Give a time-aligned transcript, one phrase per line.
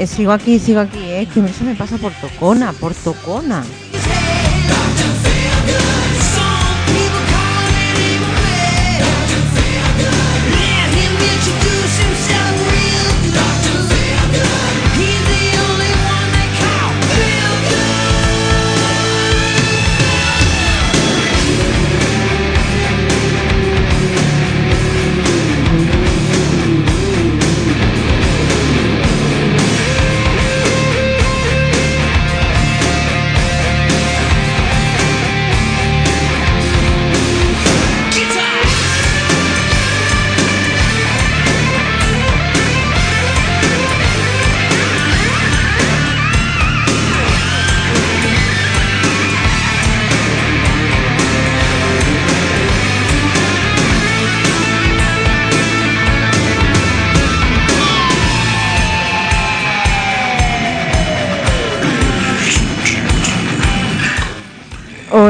[0.00, 3.62] eh, sigo aquí, sigo aquí, eh, que eso me pasa por tocona, por tocona.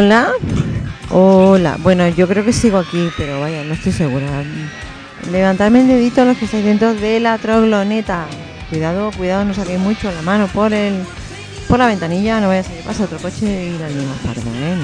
[0.00, 0.32] Hola.
[1.10, 1.76] Hola.
[1.82, 4.24] Bueno, yo creo que sigo aquí, pero vaya, no estoy segura.
[5.30, 8.24] Levantarme el dedito a los que estáis dentro de la trogloneta.
[8.70, 11.04] Cuidado, cuidado, no saquéis mucho la mano por el
[11.68, 14.76] por la ventanilla, no vaya a que pase otro coche y la misma parda, ¿eh?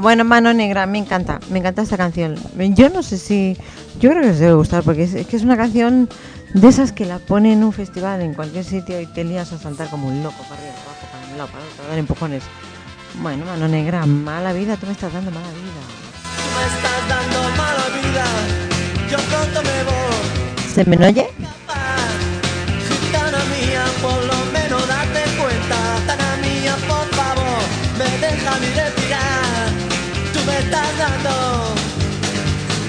[0.00, 2.36] Bueno, Mano Negra, me encanta, me encanta esta canción.
[2.74, 3.56] Yo no sé si,
[3.98, 6.08] yo creo que os debe gustar porque es, es que es una canción
[6.52, 9.58] de esas que la ponen en un festival en cualquier sitio y te lías a
[9.58, 11.98] saltar como un loco para arriba, para abajo, para un lado, para otro, a dar
[11.98, 12.42] empujones.
[13.22, 15.80] Bueno, Mano Negra, mala vida, tú me estás dando mala vida.
[16.36, 18.24] Tú me estás dando mala vida,
[19.10, 20.74] yo pronto me voy.
[20.74, 21.55] ¿Se me oye?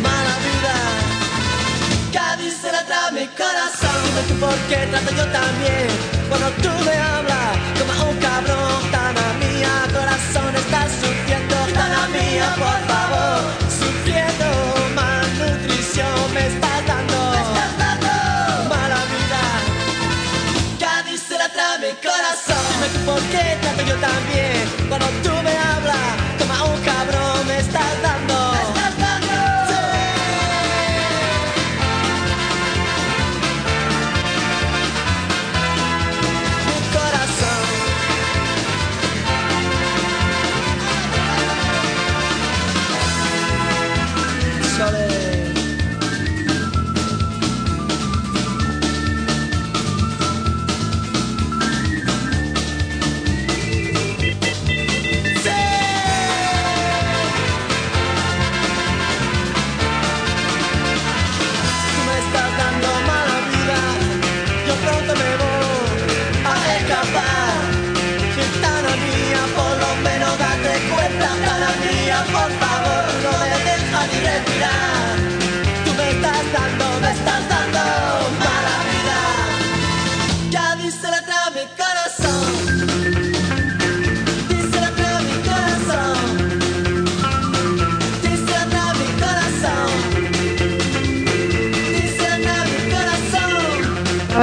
[0.01, 0.75] Mala vida.
[2.11, 3.99] Cádiz se la mi corazón.
[4.15, 5.87] No sé por qué trato yo también.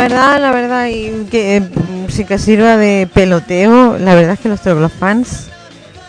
[0.08, 4.50] Verdad, la verdad, y que mm, sin que sirva de peloteo, la verdad es que
[4.50, 5.48] los troglofans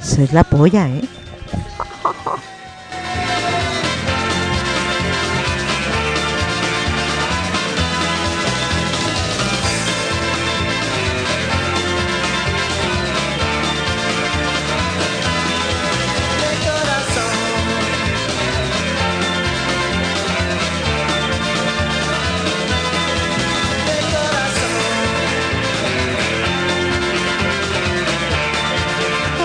[0.01, 1.01] sois la polla, ¿eh?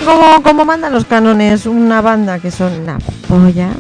[0.05, 2.99] Como, como mandan los cánones una banda que son la
[3.29, 3.71] polla,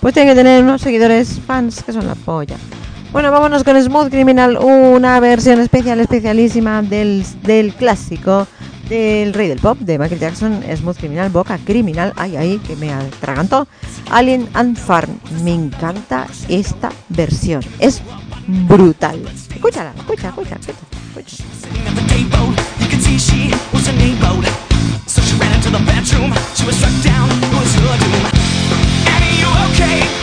[0.00, 2.56] pues tiene que tener unos seguidores fans que son la polla.
[3.12, 8.46] Bueno, vámonos con Smooth Criminal, una versión especial, especialísima del, del clásico
[8.88, 12.92] del rey del pop de Michael Jackson, Smooth Criminal, Boca Criminal, ay, ay, que me
[12.92, 13.66] atragantó,
[14.10, 15.18] Alien and Farm.
[15.44, 18.02] Me encanta esta versión, es
[18.68, 19.22] brutal.
[19.54, 20.86] Escúchala, escucha, escucha, escucha.
[21.16, 21.44] escucha.
[26.00, 28.24] Bedroom, she was struck down, it was her doom.
[29.12, 30.19] Annie, you okay?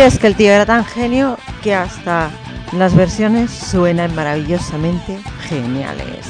[0.00, 2.30] Es que el tío era tan genio que hasta
[2.72, 6.26] las versiones suenan maravillosamente geniales.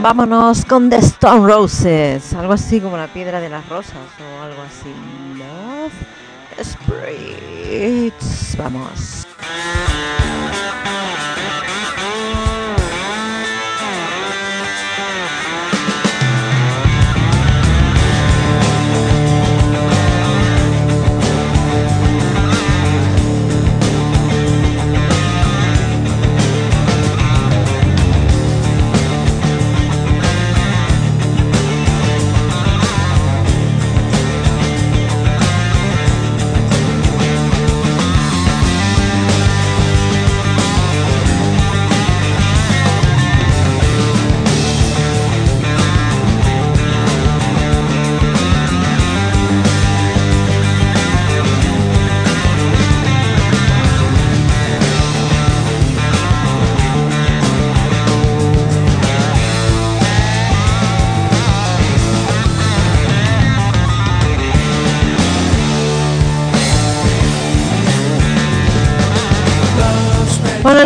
[0.00, 4.62] Vámonos con The Stone Roses, algo así como la piedra de las rosas o algo
[4.62, 4.94] así.
[5.36, 5.92] Love
[6.62, 8.56] Spirits.
[8.56, 9.26] Vamos.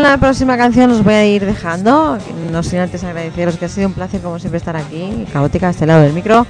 [0.02, 2.18] La próxima canción os voy a ir dejando.
[2.50, 5.86] No sin antes agradeceros que ha sido un placer, como siempre, estar aquí, caótica, este
[5.86, 6.44] lado del micro.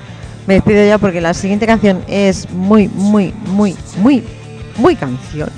[0.47, 4.25] Me despido ya porque la siguiente canción es muy, muy, muy, muy,
[4.79, 5.51] muy canción.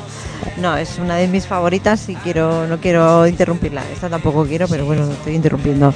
[0.58, 3.82] no, es una de mis favoritas y quiero, no quiero interrumpirla.
[3.90, 5.94] Esta tampoco quiero, pero bueno, estoy interrumpiendo.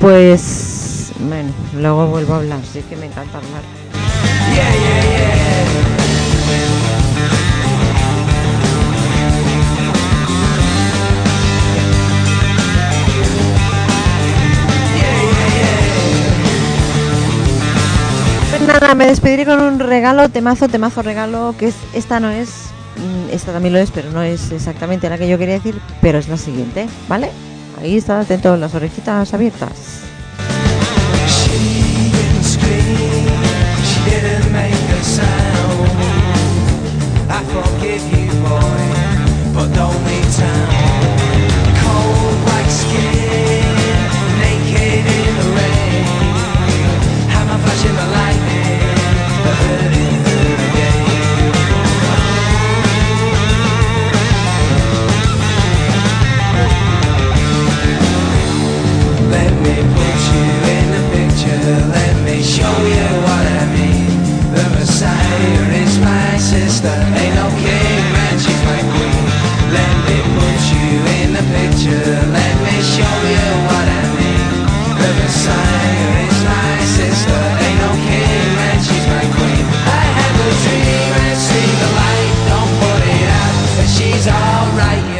[0.00, 3.62] Pues bueno, luego vuelvo a hablar, sí que me encanta hablar.
[18.94, 22.48] Me despediré con un regalo, temazo, temazo regalo, que es esta no es,
[22.96, 26.18] mm, esta también lo es, pero no es exactamente la que yo quería decir, pero
[26.18, 27.30] es la siguiente, ¿vale?
[27.80, 30.02] Ahí está atento, las orejitas abiertas.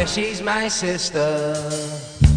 [0.05, 2.32] She's my sister.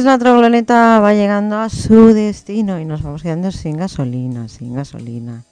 [0.00, 4.74] Pues la trogloneta va llegando a su destino y nos vamos quedando sin gasolina, sin
[4.74, 5.42] gasolina.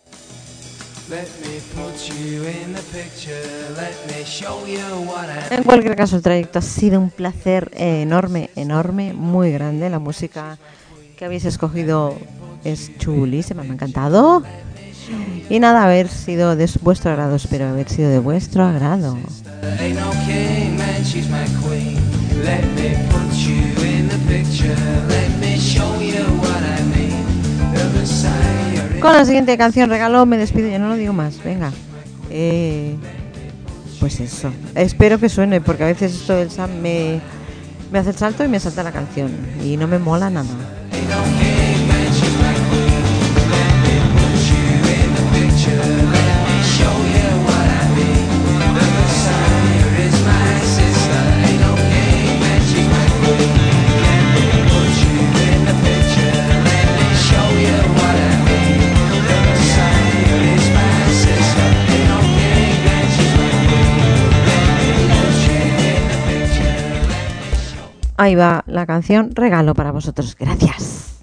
[5.50, 9.90] En cualquier caso, el trayecto ha sido un placer enorme, enorme, muy grande.
[9.90, 10.56] La música
[11.18, 12.16] que habéis escogido
[12.64, 14.42] es chulísima, me ha encantado.
[15.50, 19.18] Y nada, haber sido de vuestro agrado, espero haber sido de vuestro agrado.
[29.00, 31.72] Con la siguiente canción regalo me despido, ya no lo digo más, venga.
[32.30, 32.96] Eh,
[34.00, 37.20] pues eso, espero que suene, porque a veces esto del Sam me,
[37.92, 39.30] me hace el salto y me salta la canción.
[39.64, 40.48] Y no me mola nada.
[68.28, 70.36] Ahí va la canción regalo para vosotros.
[70.38, 71.17] Gracias.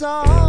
[0.00, 0.39] song.